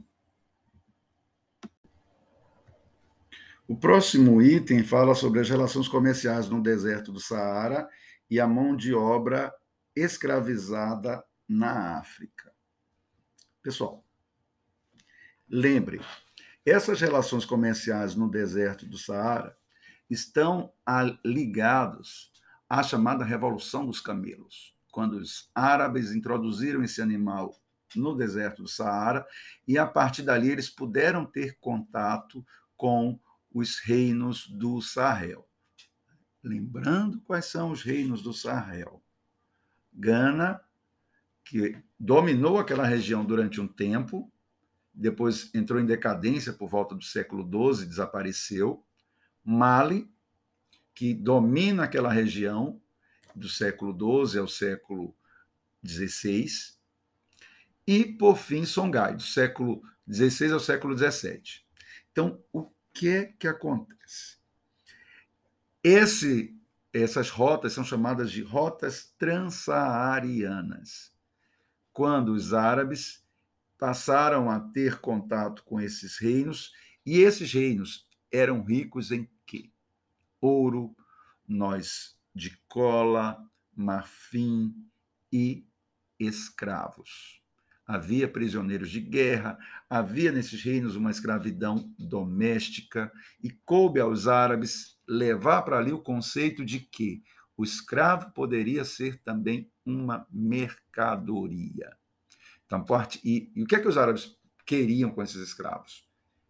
O 3.68 3.76
próximo 3.76 4.42
item 4.42 4.83
fala 4.85 5.14
sobre 5.14 5.40
as 5.40 5.49
relações 5.49 5.88
comerciais 5.88 6.49
no 6.49 6.62
deserto 6.62 7.12
do 7.12 7.21
Saara 7.21 7.88
e 8.28 8.38
a 8.40 8.47
mão 8.47 8.76
de 8.76 8.92
obra 8.95 9.52
escravizada 9.95 11.25
na 11.49 11.99
África. 11.99 12.52
Pessoal, 13.62 14.04
lembre, 15.49 16.00
essas 16.64 17.00
relações 17.00 17.45
comerciais 17.45 18.14
no 18.14 18.28
deserto 18.28 18.87
do 18.87 18.99
Saara 18.99 19.56
estão 20.09 20.73
ligados 21.25 22.31
à 22.69 22.83
chamada 22.83 23.25
Revolução 23.25 23.87
dos 23.87 24.01
Camelos, 24.01 24.75
quando 24.91 25.15
os 25.15 25.51
árabes 25.55 26.13
introduziram 26.13 26.83
esse 26.83 27.03
animal 27.03 27.55
no 27.95 28.15
deserto 28.15 28.63
do 28.63 28.69
Saara 28.69 29.27
e 29.67 29.79
a 29.79 29.87
partir 29.87 30.23
dali 30.23 30.51
eles 30.51 30.69
puderam 30.69 31.25
ter 31.25 31.59
contato 31.61 32.45
com 32.77 33.19
os 33.53 33.79
reinos 33.79 34.47
do 34.49 34.81
Sahel. 34.81 35.49
Lembrando 36.43 37.21
quais 37.23 37.47
são 37.47 37.71
os 37.71 37.83
reinos 37.83 38.23
do 38.23 38.33
Sahel. 38.33 39.03
Gana, 39.93 40.61
que 41.45 41.77
dominou 41.99 42.59
aquela 42.59 42.85
região 42.85 43.25
durante 43.25 43.61
um 43.61 43.67
tempo, 43.67 44.31
depois 44.93 45.51
entrou 45.55 45.81
em 45.81 45.87
decadência 45.87 46.53
por 46.53 46.69
volta 46.69 46.95
do 46.95 47.03
século 47.03 47.43
XII, 47.43 47.87
desapareceu. 47.87 48.86
Mali, 49.49 50.11
que 50.93 51.15
domina 51.15 51.85
aquela 51.85 52.12
região 52.12 52.83
do 53.33 53.49
século 53.49 54.26
XII 54.26 54.41
ao 54.41 54.49
século 54.49 55.17
XVI. 55.87 56.75
e, 57.87 58.05
por 58.05 58.37
fim, 58.37 58.65
Songhai, 58.65 59.15
do 59.15 59.23
século 59.23 59.81
XVI 60.11 60.50
ao 60.50 60.59
século 60.59 60.99
XVII. 60.99 61.61
Então, 62.11 62.43
o 62.53 62.69
que 62.93 63.09
é 63.09 63.26
que 63.26 63.47
acontece? 63.47 64.38
Esse, 65.85 66.53
essas 66.93 67.31
rotas 67.31 67.73
são 67.73 67.85
chamadas 67.85 68.33
de 68.33 68.43
rotas 68.43 69.15
transsaarianas. 69.17 71.12
Quando 71.93 72.33
os 72.33 72.53
árabes 72.53 73.25
passaram 73.79 74.50
a 74.50 74.59
ter 74.59 74.99
contato 74.99 75.62
com 75.62 75.81
esses 75.81 76.19
reinos, 76.19 76.73
e 77.05 77.21
esses 77.21 77.53
reinos 77.53 78.09
eram 78.33 78.65
ricos 78.65 79.12
em? 79.12 79.31
Ouro, 80.40 80.95
nós 81.47 82.16
de 82.35 82.57
cola, 82.69 83.38
marfim 83.75 84.75
e 85.33 85.66
escravos. 86.19 87.43
Havia 87.87 88.26
prisioneiros 88.26 88.90
de 88.90 89.00
guerra, 89.00 89.59
havia 89.88 90.33
nesses 90.33 90.61
reinos 90.62 90.97
uma 90.97 91.11
escravidão 91.11 91.95
doméstica, 91.99 93.12
e 93.43 93.50
coube 93.50 94.00
aos 94.00 94.26
árabes 94.26 94.99
levar 95.09 95.62
para 95.62 95.78
ali 95.78 95.93
o 95.93 96.02
conceito 96.02 96.64
de 96.64 96.81
que 96.81 97.23
o 97.57 97.62
escravo 97.62 98.33
poderia 98.33 98.85
ser 98.85 99.23
também 99.23 99.71
uma 99.85 100.26
mercadoria. 100.31 101.97
Então, 102.66 102.85
parte, 102.85 103.21
e, 103.25 103.52
e 103.55 103.62
o 103.62 103.66
que 103.66 103.76
é 103.76 103.81
que 103.81 103.88
os 103.88 103.97
árabes 103.97 104.37
queriam 104.66 105.11
com 105.11 105.23
esses 105.23 105.40
escravos? 105.40 106.05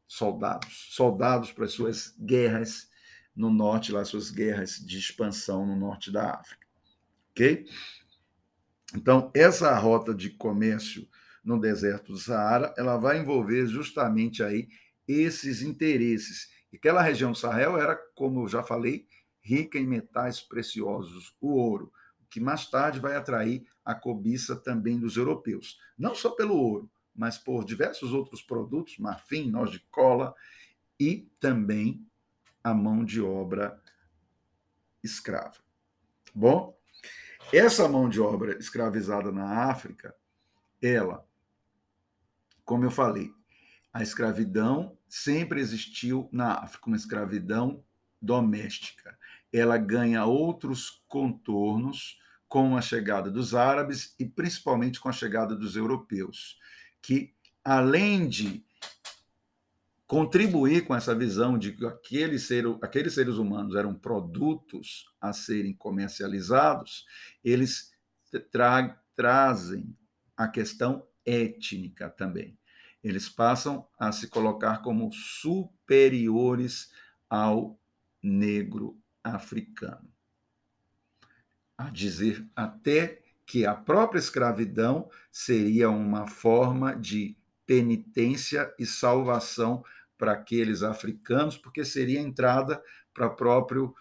Soldados, 0.09 0.88
soldados 0.90 1.52
para 1.52 1.66
as 1.66 1.73
suas 1.73 2.16
guerras 2.19 2.88
no 3.37 3.50
norte, 3.50 3.93
lá 3.93 4.05
suas 4.05 4.31
guerras 4.31 4.78
de 4.85 4.99
expansão 4.99 5.66
no 5.66 5.76
norte 5.76 6.11
da 6.11 6.33
África. 6.33 6.66
Ok? 7.31 7.66
Então, 8.95 9.31
essa 9.35 9.76
rota 9.78 10.14
de 10.14 10.31
comércio 10.31 11.07
no 11.45 11.61
deserto 11.61 12.12
do 12.12 12.19
Saara, 12.19 12.75
ela 12.76 12.97
vai 12.97 13.19
envolver 13.19 13.66
justamente 13.66 14.43
aí 14.43 14.69
esses 15.07 15.62
interesses. 15.62 16.50
E 16.73 16.76
aquela 16.76 17.02
região 17.02 17.33
do 17.33 17.38
Sahel 17.38 17.78
era, 17.78 17.95
como 18.14 18.43
eu 18.43 18.49
já 18.49 18.62
falei, 18.62 19.07
rica 19.40 19.78
em 19.78 19.87
metais 19.87 20.40
preciosos, 20.40 21.37
o 21.40 21.52
ouro, 21.52 21.93
que 22.28 22.40
mais 22.40 22.69
tarde 22.69 22.99
vai 22.99 23.14
atrair 23.14 23.64
a 23.85 23.95
cobiça 23.95 24.57
também 24.57 24.99
dos 24.99 25.16
europeus. 25.16 25.78
Não 25.97 26.14
só 26.14 26.31
pelo 26.31 26.57
ouro, 26.57 26.90
mas 27.14 27.38
por 27.38 27.64
diversos 27.64 28.12
outros 28.12 28.43
produtos, 28.43 28.99
marfim, 28.99 29.49
nós 29.50 29.71
de 29.71 29.78
cola 29.90 30.35
e 30.99 31.28
também 31.38 32.05
a 32.66 32.75
mão 32.75 33.04
de 33.04 33.20
obra 33.20 33.80
escrava. 35.02 35.58
Bom, 36.35 36.76
essa 37.52 37.88
mão 37.88 38.08
de 38.08 38.20
obra 38.20 38.58
escravizada 38.58 39.30
na 39.30 39.70
África, 39.70 40.14
ela 40.82 41.25
como 42.66 42.85
eu 42.85 42.90
falei, 42.90 43.32
a 43.94 44.02
escravidão 44.02 44.99
sempre 45.08 45.61
existiu 45.61 46.28
na 46.32 46.54
África, 46.54 46.88
uma 46.88 46.96
escravidão 46.96 47.85
doméstica. 48.20 49.16
Ela 49.52 49.78
ganha 49.78 50.25
outros 50.25 51.04
contornos 51.06 52.20
com 52.49 52.76
a 52.76 52.82
chegada 52.82 53.30
dos 53.30 53.54
árabes 53.54 54.16
e 54.18 54.26
principalmente 54.26 54.99
com 54.99 55.08
a 55.08 55.12
chegada 55.12 55.54
dos 55.54 55.76
europeus, 55.76 56.58
que 57.00 57.32
além 57.64 58.28
de 58.28 58.65
contribuir 60.07 60.87
com 60.87 60.95
essa 60.95 61.15
visão 61.15 61.59
de 61.59 61.73
que 61.73 61.85
aqueles, 61.85 62.45
ser, 62.45 62.65
aqueles 62.81 63.15
seres 63.15 63.37
humanos 63.37 63.75
eram 63.75 63.95
produtos 63.95 65.07
a 65.21 65.33
serem 65.33 65.75
comercializados, 65.75 67.05
eles 67.43 67.91
tra 68.53 69.03
trazem 69.17 69.97
a 70.37 70.47
questão 70.47 71.07
étnica 71.25 72.11
também. 72.11 72.59
Eles 73.03 73.29
passam 73.29 73.87
a 73.99 74.13
se 74.13 74.29
colocar 74.29 74.83
como 74.83 75.11
superiores 75.12 76.92
ao 77.31 77.81
negro 78.23 78.99
africano. 79.25 80.12
A 81.79 81.88
dizer 81.88 82.47
até 82.55 83.23
que 83.47 83.64
a 83.64 83.75
própria 83.75 84.19
escravidão 84.19 85.09
seria 85.33 85.88
uma 85.88 86.27
forma 86.27 86.95
de 86.95 87.37
penitência 87.64 88.73
e 88.79 88.85
salvação 88.85 89.85
para 90.18 90.33
aqueles 90.33 90.83
africanos, 90.83 91.57
porque 91.57 91.85
seria 91.85 92.20
entrada 92.20 92.83
para 93.12 93.31
próprio 93.31 93.94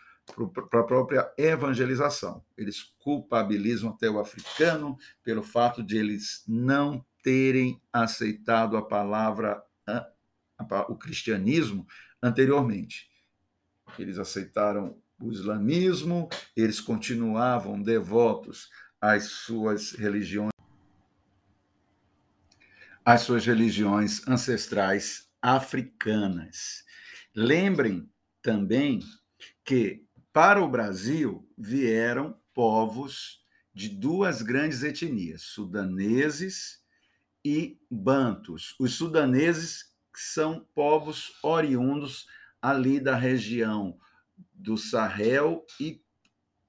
para 0.72 0.80
a 0.80 0.84
própria 0.84 1.32
evangelização. 1.38 2.44
Eles 2.58 2.82
culpabilizam 2.98 3.92
até 3.92 4.10
o 4.10 4.20
africano 4.20 4.98
pelo 5.24 5.44
fato 5.44 5.84
de 5.84 5.98
eles 5.98 6.44
não 6.48 7.06
terem 7.24 7.80
aceitado 7.94 8.76
a 8.76 8.82
palavra, 8.82 9.64
o 10.90 10.96
cristianismo, 10.96 11.88
anteriormente. 12.22 13.10
Eles 14.00 14.18
aceitaram 14.18 14.98
o 15.20 15.32
islamismo, 15.32 16.28
eles 16.56 16.82
continuavam 16.82 17.82
devotos 17.82 18.70
às 19.00 19.26
suas 19.26 19.92
religiões, 19.92 20.52
às 23.04 23.22
suas 23.22 23.46
religiões 23.46 24.28
ancestrais 24.28 25.25
africanas. 25.46 26.84
Lembrem 27.36 28.10
também 28.42 29.00
que 29.64 30.04
para 30.34 30.60
o 30.60 30.68
Brasil 30.68 31.48
vieram 31.56 32.36
povos 32.52 33.44
de 33.72 33.88
duas 33.88 34.42
grandes 34.42 34.82
etnias, 34.82 35.44
sudaneses 35.44 36.82
e 37.46 37.80
bantus. 37.92 38.76
Os 38.80 38.96
sudaneses 38.96 39.94
são 40.16 40.68
povos 40.74 41.38
oriundos 41.44 42.26
ali 42.60 43.00
da 43.00 43.16
região 43.16 44.00
do 44.52 44.80
Sahel 44.80 45.64
e 45.80 46.04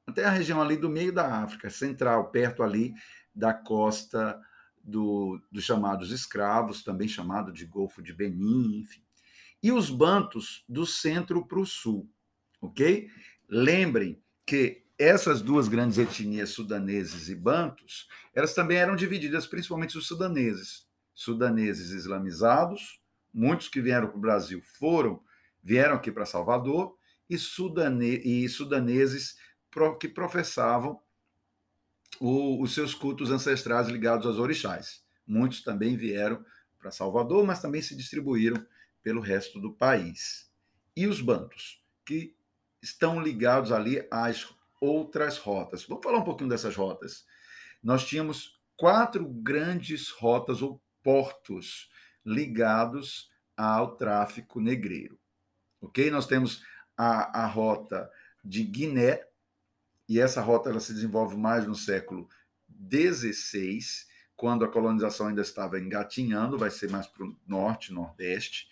até 0.06 0.26
a 0.26 0.30
região 0.30 0.60
ali 0.60 0.76
do 0.76 0.90
meio 0.90 1.14
da 1.14 1.42
África 1.42 1.70
Central, 1.70 2.30
perto 2.30 2.62
ali 2.62 2.92
da 3.34 3.54
costa 3.54 4.38
do, 4.86 5.40
dos 5.50 5.64
chamados 5.64 6.12
escravos, 6.12 6.84
também 6.84 7.08
chamado 7.08 7.52
de 7.52 7.66
Golfo 7.66 8.00
de 8.00 8.12
Benin, 8.12 8.80
enfim. 8.80 9.02
E 9.62 9.72
os 9.72 9.90
bantus 9.90 10.64
do 10.68 10.86
centro 10.86 11.44
para 11.44 11.58
o 11.58 11.66
sul, 11.66 12.08
ok? 12.60 13.10
Lembrem 13.48 14.22
que 14.46 14.84
essas 14.96 15.42
duas 15.42 15.66
grandes 15.66 15.98
etnias, 15.98 16.50
sudaneses 16.50 17.28
e 17.28 17.34
bantos, 17.34 18.08
elas 18.32 18.54
também 18.54 18.78
eram 18.78 18.94
divididas, 18.94 19.46
principalmente 19.46 19.98
os 19.98 20.06
sudaneses. 20.06 20.86
Sudaneses 21.12 21.90
islamizados, 21.90 23.00
muitos 23.34 23.68
que 23.68 23.80
vieram 23.80 24.08
para 24.08 24.16
o 24.16 24.20
Brasil 24.20 24.62
foram, 24.78 25.20
vieram 25.62 25.96
aqui 25.96 26.12
para 26.12 26.24
Salvador, 26.24 26.96
e, 27.28 27.36
sudane, 27.36 28.20
e 28.24 28.48
sudaneses 28.48 29.36
que 29.98 30.08
professavam 30.08 31.00
o, 32.20 32.62
os 32.62 32.74
seus 32.74 32.94
cultos 32.94 33.30
ancestrais 33.30 33.88
ligados 33.88 34.26
aos 34.26 34.38
orixás. 34.38 35.04
Muitos 35.26 35.62
também 35.62 35.96
vieram 35.96 36.44
para 36.78 36.90
Salvador, 36.90 37.44
mas 37.44 37.60
também 37.60 37.82
se 37.82 37.96
distribuíram 37.96 38.64
pelo 39.02 39.20
resto 39.20 39.60
do 39.60 39.72
país. 39.72 40.50
E 40.96 41.06
os 41.06 41.20
bantos, 41.20 41.82
que 42.04 42.34
estão 42.82 43.20
ligados 43.20 43.72
ali 43.72 44.06
às 44.10 44.48
outras 44.80 45.38
rotas. 45.38 45.84
Vamos 45.84 46.04
falar 46.04 46.18
um 46.18 46.24
pouquinho 46.24 46.50
dessas 46.50 46.74
rotas. 46.76 47.24
Nós 47.82 48.06
tínhamos 48.06 48.60
quatro 48.76 49.26
grandes 49.28 50.10
rotas 50.10 50.62
ou 50.62 50.80
portos 51.02 51.90
ligados 52.24 53.30
ao 53.56 53.96
tráfico 53.96 54.60
negreiro. 54.60 55.18
Ok? 55.80 56.10
Nós 56.10 56.26
temos 56.26 56.62
a, 56.96 57.44
a 57.44 57.46
rota 57.46 58.10
de 58.44 58.62
Guiné, 58.62 59.26
e 60.08 60.20
essa 60.20 60.40
rota 60.40 60.70
ela 60.70 60.80
se 60.80 60.92
desenvolve 60.92 61.36
mais 61.36 61.66
no 61.66 61.74
século 61.74 62.28
XVI, 62.90 63.80
quando 64.36 64.64
a 64.64 64.68
colonização 64.68 65.28
ainda 65.28 65.42
estava 65.42 65.80
engatinhando, 65.80 66.58
vai 66.58 66.70
ser 66.70 66.90
mais 66.90 67.06
para 67.06 67.24
o 67.24 67.36
norte, 67.46 67.92
nordeste. 67.92 68.68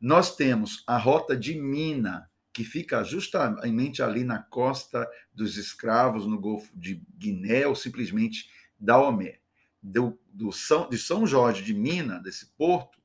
Nós 0.00 0.36
temos 0.36 0.84
a 0.86 0.98
rota 0.98 1.36
de 1.36 1.54
Mina, 1.54 2.30
que 2.52 2.64
fica 2.64 3.02
justamente 3.02 4.02
ali 4.02 4.24
na 4.24 4.38
costa 4.38 5.08
dos 5.34 5.56
escravos, 5.56 6.26
no 6.26 6.38
Golfo 6.38 6.70
de 6.78 7.02
Guiné, 7.16 7.66
ou 7.66 7.74
simplesmente 7.74 8.50
Daomé. 8.78 9.38
Do, 9.82 10.18
do 10.32 10.50
São, 10.50 10.88
de 10.88 10.98
São 10.98 11.26
Jorge 11.26 11.62
de 11.62 11.72
Minas, 11.72 12.22
desse 12.22 12.46
porto, 12.56 12.98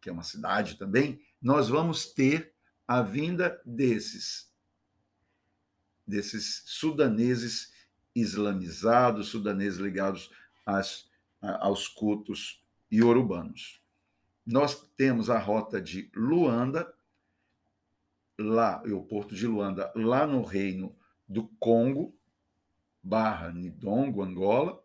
que 0.00 0.08
é 0.08 0.12
uma 0.12 0.22
cidade 0.22 0.76
também, 0.76 1.20
nós 1.40 1.68
vamos 1.68 2.06
ter 2.12 2.54
a 2.86 3.02
vinda 3.02 3.60
desses, 3.64 4.47
desses 6.08 6.62
sudaneses 6.64 7.72
islamizados, 8.14 9.28
sudaneses 9.28 9.78
ligados 9.78 10.30
às, 10.64 11.08
aos 11.40 11.86
cultos 11.86 12.64
iorubanos. 12.90 13.80
Nós 14.44 14.88
temos 14.96 15.28
a 15.28 15.38
rota 15.38 15.80
de 15.80 16.10
Luanda, 16.14 16.92
lá, 18.38 18.82
o 18.84 19.02
porto 19.02 19.34
de 19.34 19.46
Luanda, 19.46 19.92
lá 19.94 20.26
no 20.26 20.42
reino 20.42 20.96
do 21.28 21.46
Congo, 21.60 22.16
barra 23.02 23.52
Nidongo, 23.52 24.22
Angola, 24.22 24.82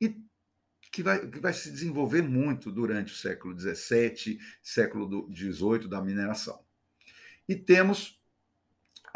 e 0.00 0.20
que 0.90 1.02
vai, 1.02 1.26
que 1.28 1.38
vai 1.38 1.52
se 1.52 1.70
desenvolver 1.70 2.22
muito 2.22 2.72
durante 2.72 3.12
o 3.12 3.16
século 3.16 3.58
XVII, 3.58 4.40
século 4.62 5.32
XVIII 5.32 5.88
da 5.88 6.02
mineração. 6.02 6.64
E 7.48 7.54
temos 7.54 8.20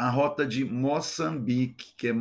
a 0.01 0.09
rota 0.09 0.47
de 0.47 0.65
Moçambique, 0.65 1.93
que 1.95 2.07
é, 2.07 2.13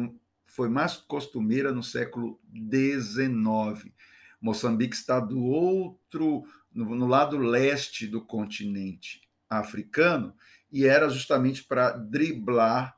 foi 0.44 0.68
mais 0.68 0.98
costumeira 0.98 1.72
no 1.72 1.82
século 1.82 2.38
XIX. 2.52 3.90
Moçambique 4.38 4.94
está 4.94 5.18
do 5.18 5.42
outro, 5.42 6.44
no, 6.70 6.94
no 6.94 7.06
lado 7.06 7.38
leste 7.38 8.06
do 8.06 8.20
continente 8.20 9.22
africano, 9.48 10.34
e 10.70 10.84
era 10.84 11.08
justamente 11.08 11.64
para 11.64 11.92
driblar 11.92 12.94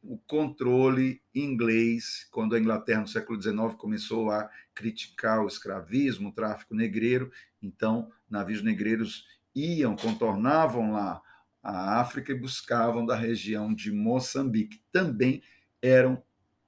o 0.00 0.16
controle 0.18 1.20
inglês, 1.34 2.28
quando 2.30 2.54
a 2.54 2.60
Inglaterra, 2.60 3.00
no 3.00 3.08
século 3.08 3.42
XIX, 3.42 3.74
começou 3.76 4.30
a 4.30 4.48
criticar 4.72 5.40
o 5.40 5.48
escravismo, 5.48 6.28
o 6.28 6.32
tráfico 6.32 6.76
negreiro. 6.76 7.32
Então, 7.60 8.08
navios 8.30 8.62
negreiros 8.62 9.26
iam, 9.52 9.96
contornavam 9.96 10.92
lá 10.92 11.20
a 11.62 12.00
África 12.00 12.32
e 12.32 12.38
buscavam 12.38 13.04
da 13.04 13.16
região 13.16 13.74
de 13.74 13.92
Moçambique. 13.92 14.82
Também 14.90 15.42
eram 15.82 16.22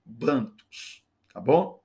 bantos, 0.05 1.05
tá 1.33 1.41
bom? 1.41 1.83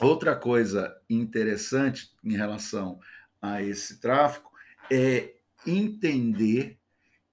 Outra 0.00 0.34
coisa 0.34 0.96
interessante 1.08 2.10
em 2.24 2.36
relação 2.36 2.98
a 3.40 3.62
esse 3.62 4.00
tráfico 4.00 4.50
é 4.90 5.36
entender 5.66 6.78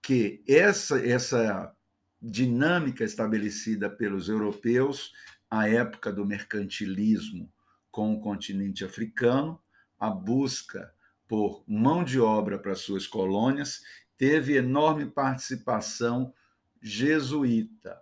que 0.02 0.43
essa, 0.47 1.04
essa 1.04 1.75
dinâmica 2.21 3.04
estabelecida 3.04 3.89
pelos 3.89 4.30
europeus 4.30 5.13
à 5.49 5.67
época 5.67 6.12
do 6.12 6.25
mercantilismo 6.25 7.52
com 7.89 8.13
o 8.13 8.21
continente 8.21 8.86
africano, 8.86 9.60
a 9.99 10.10
busca 10.10 10.93
por 11.30 11.63
mão 11.68 12.04
de 12.04 12.20
obra 12.20 12.58
para 12.58 12.74
suas 12.74 13.06
colônias, 13.06 13.84
teve 14.18 14.58
enorme 14.58 15.06
participação 15.06 16.34
jesuíta. 16.82 18.02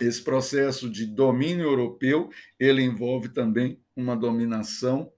Esse 0.00 0.20
processo 0.22 0.90
de 0.90 1.06
domínio 1.06 1.64
europeu, 1.64 2.28
ele 2.58 2.82
envolve 2.82 3.28
também 3.28 3.80
uma 3.94 4.16
dominação 4.16 5.12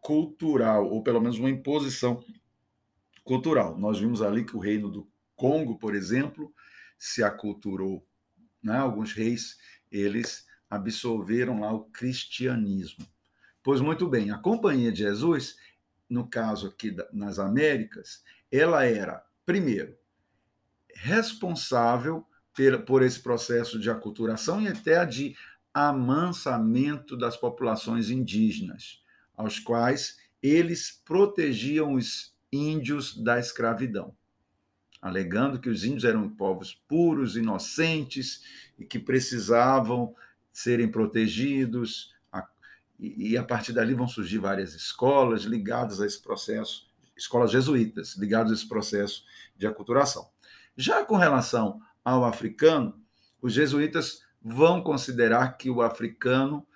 cultural, 0.00 0.90
ou 0.90 1.00
pelo 1.00 1.20
menos 1.20 1.38
uma 1.38 1.48
imposição 1.48 2.24
cultural. 3.22 3.78
Nós 3.78 4.00
vimos 4.00 4.20
ali 4.20 4.44
que 4.44 4.56
o 4.56 4.60
reino 4.60 4.90
do 4.90 5.08
Congo, 5.36 5.78
por 5.78 5.94
exemplo, 5.94 6.52
se 6.98 7.22
aculturou. 7.22 8.04
Né? 8.60 8.76
Alguns 8.76 9.12
reis, 9.12 9.58
eles 9.92 10.44
absolveram 10.68 11.60
lá 11.60 11.72
o 11.72 11.84
cristianismo. 11.84 13.06
Pois 13.62 13.80
muito 13.80 14.08
bem, 14.08 14.30
a 14.30 14.38
Companhia 14.38 14.90
de 14.90 15.00
Jesus, 15.00 15.56
no 16.10 16.28
caso 16.28 16.66
aqui 16.66 16.94
nas 17.12 17.38
Américas, 17.38 18.22
ela 18.50 18.84
era, 18.84 19.24
primeiro, 19.46 19.96
responsável 20.92 22.26
por 22.86 23.02
esse 23.02 23.20
processo 23.20 23.78
de 23.78 23.88
aculturação 23.88 24.60
e 24.60 24.68
até 24.68 25.06
de 25.06 25.36
amansamento 25.72 27.16
das 27.16 27.36
populações 27.36 28.10
indígenas, 28.10 29.02
aos 29.36 29.58
quais 29.58 30.18
eles 30.42 30.90
protegiam 31.04 31.94
os 31.94 32.34
índios 32.52 33.16
da 33.16 33.38
escravidão, 33.38 34.14
alegando 35.00 35.60
que 35.60 35.70
os 35.70 35.84
índios 35.84 36.04
eram 36.04 36.28
povos 36.28 36.74
puros, 36.88 37.36
inocentes 37.36 38.42
e 38.78 38.84
que 38.84 38.98
precisavam 38.98 40.14
serem 40.52 40.90
protegidos. 40.90 42.14
E 43.00 43.36
a 43.36 43.42
partir 43.42 43.72
dali 43.72 43.94
vão 43.94 44.06
surgir 44.06 44.38
várias 44.38 44.74
escolas 44.74 45.42
ligadas 45.42 46.00
a 46.00 46.06
esse 46.06 46.20
processo, 46.20 46.90
escolas 47.16 47.50
jesuítas 47.50 48.14
ligadas 48.16 48.52
a 48.52 48.54
esse 48.54 48.68
processo 48.68 49.24
de 49.56 49.66
aculturação. 49.66 50.28
Já 50.76 51.04
com 51.04 51.16
relação 51.16 51.80
ao 52.04 52.24
africano, 52.24 53.00
os 53.40 53.54
jesuítas 53.54 54.22
vão 54.42 54.82
considerar 54.82 55.56
que 55.56 55.70
o 55.70 55.80
africano 55.80 56.66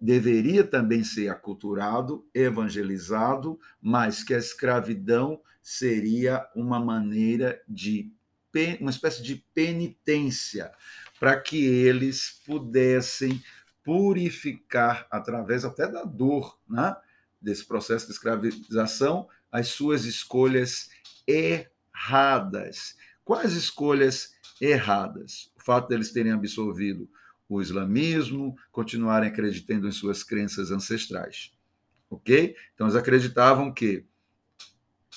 deveria 0.00 0.64
também 0.64 1.02
ser 1.04 1.28
aculturado, 1.28 2.26
evangelizado, 2.34 3.58
mas 3.80 4.22
que 4.22 4.34
a 4.34 4.38
escravidão 4.38 5.40
seria 5.62 6.46
uma 6.54 6.78
maneira 6.78 7.60
de 7.68 8.12
uma 8.80 8.90
espécie 8.90 9.22
de 9.22 9.44
penitência 9.52 10.72
para 11.20 11.38
que 11.38 11.62
eles 11.62 12.40
pudessem 12.46 13.42
purificar 13.86 15.06
através 15.08 15.64
até 15.64 15.86
da 15.86 16.02
dor, 16.02 16.58
né, 16.68 16.96
desse 17.40 17.64
processo 17.64 18.06
de 18.06 18.12
escravização, 18.12 19.28
as 19.50 19.68
suas 19.68 20.04
escolhas 20.04 20.90
erradas. 21.24 22.96
Quais 23.24 23.52
escolhas 23.52 24.34
erradas? 24.60 25.52
O 25.56 25.62
fato 25.62 25.86
deles 25.86 26.10
terem 26.10 26.32
absorvido 26.32 27.08
o 27.48 27.62
islamismo, 27.62 28.58
continuarem 28.72 29.28
acreditando 29.28 29.86
em 29.86 29.92
suas 29.92 30.24
crenças 30.24 30.72
ancestrais. 30.72 31.52
Ok? 32.10 32.56
Então, 32.74 32.88
eles 32.88 32.96
acreditavam 32.96 33.72
que 33.72 34.04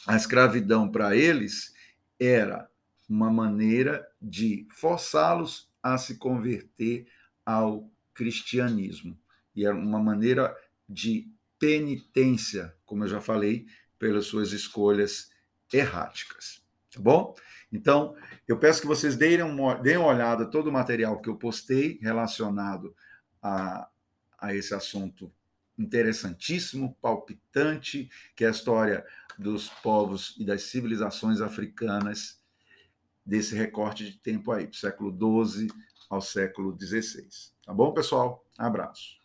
a 0.05 0.15
escravidão 0.15 0.87
para 0.87 1.15
eles 1.15 1.73
era 2.19 2.69
uma 3.09 3.31
maneira 3.31 4.07
de 4.21 4.67
forçá-los 4.69 5.67
a 5.81 5.97
se 5.97 6.19
converter 6.19 7.07
ao 7.43 7.89
cristianismo. 8.19 9.17
E 9.55 9.65
era 9.65 9.73
uma 9.73 9.97
maneira 9.97 10.53
de 10.87 11.31
penitência, 11.57 12.75
como 12.85 13.05
eu 13.05 13.07
já 13.07 13.21
falei, 13.21 13.65
pelas 13.97 14.25
suas 14.25 14.51
escolhas 14.51 15.29
erráticas. 15.71 16.61
Tá 16.91 16.99
bom? 16.99 17.33
Então, 17.71 18.17
eu 18.45 18.59
peço 18.59 18.81
que 18.81 18.87
vocês 18.87 19.15
deem 19.15 19.41
uma, 19.41 19.75
deem 19.75 19.95
uma 19.95 20.07
olhada 20.07 20.45
todo 20.45 20.67
o 20.67 20.71
material 20.71 21.21
que 21.21 21.29
eu 21.29 21.37
postei 21.37 21.97
relacionado 22.01 22.93
a, 23.41 23.87
a 24.37 24.53
esse 24.53 24.73
assunto 24.73 25.31
interessantíssimo, 25.77 26.97
palpitante, 27.01 28.09
que 28.35 28.43
é 28.43 28.47
a 28.49 28.51
história 28.51 29.05
dos 29.37 29.69
povos 29.69 30.35
e 30.37 30.43
das 30.43 30.63
civilizações 30.63 31.39
africanas 31.39 32.41
desse 33.25 33.55
recorte 33.55 34.03
de 34.03 34.17
tempo 34.17 34.51
aí, 34.51 34.67
do 34.67 34.75
século 34.75 35.09
XII 35.45 35.69
ao 36.09 36.19
século 36.19 36.77
XVI. 36.77 37.29
Tá 37.69 37.73
bom, 37.75 37.93
pessoal? 37.93 38.43
Abraço. 38.57 39.18